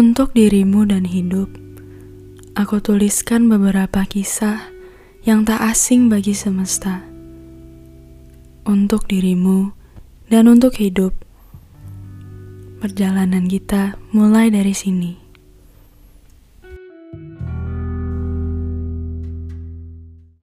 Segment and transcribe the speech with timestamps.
[0.00, 1.52] Untuk dirimu dan hidup,
[2.56, 4.72] aku tuliskan beberapa kisah
[5.28, 7.04] yang tak asing bagi semesta.
[8.64, 9.76] Untuk dirimu
[10.32, 11.12] dan untuk hidup,
[12.80, 15.20] perjalanan kita mulai dari sini.